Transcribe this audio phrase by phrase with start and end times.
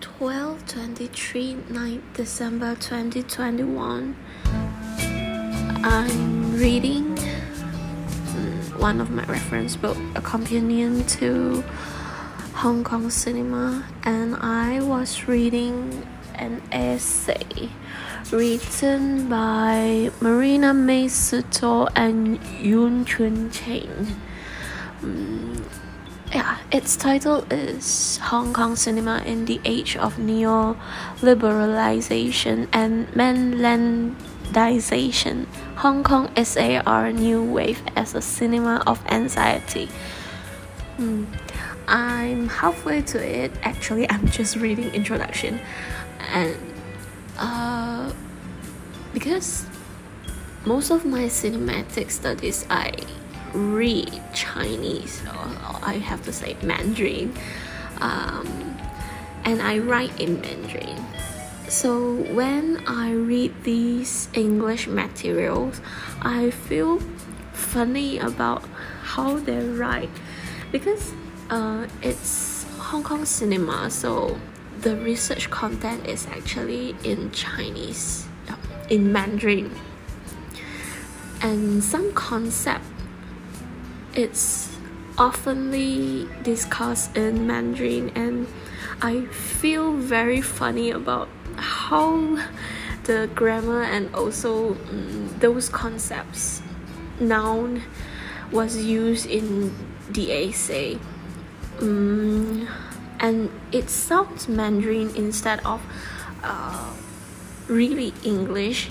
[0.00, 4.16] 12 23 9 December 2021.
[5.82, 11.64] I'm reading mm, one of my reference book, A Companion to
[12.54, 17.70] Hong Kong Cinema, and I was reading an essay
[18.30, 24.16] written by Marina May Szeto and Yun Chun Cheng.
[25.02, 25.64] Um,
[26.32, 35.46] yeah, its title is Hong Kong Cinema in the Age of Neoliberalization and Mainlandization.
[35.76, 39.88] Hong Kong SAR New Wave as a Cinema of Anxiety.
[40.98, 41.24] Mm.
[41.86, 43.52] I'm halfway to it.
[43.62, 45.60] Actually, I'm just reading introduction,
[46.34, 46.56] and
[47.38, 48.12] uh,
[49.14, 49.64] because
[50.66, 52.92] most of my cinematic studies I
[53.58, 57.34] read Chinese, or, or I have to say Mandarin,
[58.00, 58.78] um,
[59.44, 61.04] and I write in Mandarin.
[61.68, 65.80] So when I read these English materials,
[66.22, 67.00] I feel
[67.52, 68.64] funny about
[69.02, 70.10] how they write.
[70.72, 71.12] Because
[71.50, 74.38] uh, it's Hong Kong cinema, so
[74.80, 78.26] the research content is actually in Chinese,
[78.88, 79.70] in Mandarin,
[81.42, 82.84] and some concept
[84.18, 84.68] it's
[85.16, 88.48] oftenly discussed in Mandarin, and
[89.00, 92.36] I feel very funny about how
[93.04, 96.62] the grammar and also um, those concepts
[97.20, 97.82] noun
[98.50, 99.72] was used in
[100.10, 100.98] the essay.
[101.80, 102.68] Um,
[103.20, 105.80] and it sounds Mandarin instead of
[106.42, 106.92] uh,
[107.68, 108.90] really English.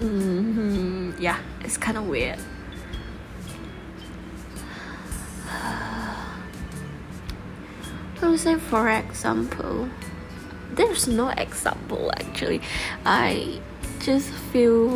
[0.00, 1.20] Mm-hmm.
[1.20, 2.38] Yeah, it's kind of weird.
[8.36, 9.88] Say for example,
[10.74, 12.60] there's no example actually.
[13.06, 13.60] I
[14.00, 14.90] just feel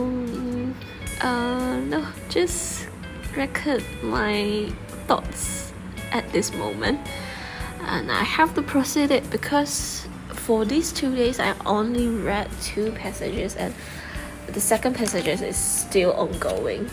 [1.23, 2.89] uh no just
[3.37, 4.71] record my
[5.07, 5.73] thoughts
[6.11, 6.99] at this moment
[7.83, 12.91] and I have to proceed it because for these two days I only read two
[12.93, 13.73] passages and
[14.49, 16.91] the second passages is still ongoing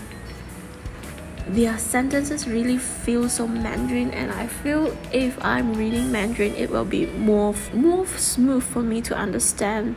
[1.47, 6.85] their sentences really feel so Mandarin, and I feel if I'm reading Mandarin, it will
[6.85, 9.95] be more more smooth for me to understand.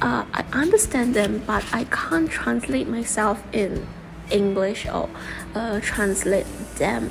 [0.00, 3.86] Uh, I understand them, but I can't translate myself in
[4.30, 5.08] English or
[5.54, 6.46] uh, translate
[6.76, 7.10] them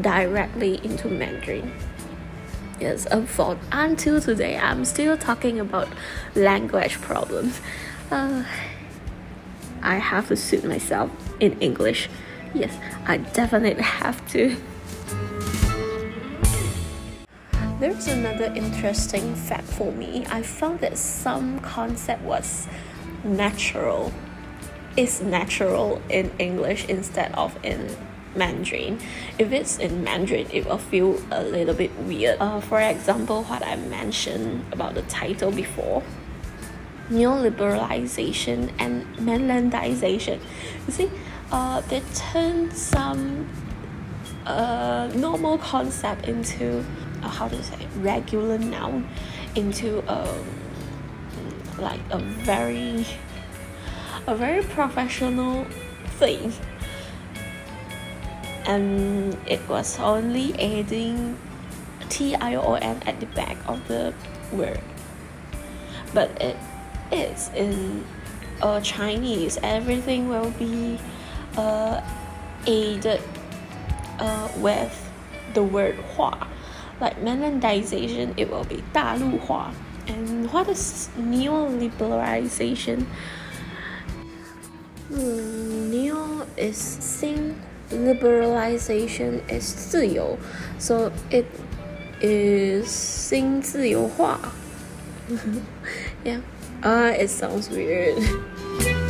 [0.00, 1.72] directly into Mandarin.
[2.80, 5.88] Yes, for until today, I'm still talking about
[6.34, 7.60] language problems.
[8.10, 8.44] Uh,
[9.82, 11.10] I have to suit myself
[11.40, 12.10] in English.
[12.56, 12.74] Yes,
[13.06, 14.56] I definitely have to.
[17.78, 20.24] There's another interesting fact for me.
[20.30, 22.66] I found that some concept was
[23.24, 24.10] natural.
[24.96, 27.94] Is natural in English instead of in
[28.34, 29.00] Mandarin.
[29.38, 32.38] If it's in Mandarin, it will feel a little bit weird.
[32.40, 36.02] Uh, for example, what I mentioned about the title before
[37.10, 40.40] neoliberalization and mainlandization.
[40.86, 41.10] You see,
[41.52, 43.48] uh, they turn some
[44.46, 46.84] uh, normal concept into
[47.22, 49.08] uh, how to say regular noun
[49.54, 50.44] into a um,
[51.78, 53.04] like a very
[54.26, 55.64] a very professional
[56.18, 56.52] thing.
[58.66, 61.38] And it was only adding
[62.08, 64.12] T-I-O-N at the back of the
[64.52, 64.80] word.
[66.12, 66.56] But it
[67.12, 68.04] is in
[68.60, 69.58] uh, Chinese.
[69.62, 70.98] Everything will be
[71.56, 72.00] uh,
[74.18, 75.10] uh, with
[75.54, 76.48] the word Hua.
[77.00, 79.72] Like mainlandization, it will be 大陆化.
[80.08, 83.06] And what is neoliberalization?
[85.10, 87.54] Mm, neo is sing,
[87.90, 90.38] liberalization is 自由,
[90.78, 91.46] so it
[92.20, 94.38] is 新自由化.
[96.24, 96.40] yeah,
[96.82, 98.16] uh, it sounds weird.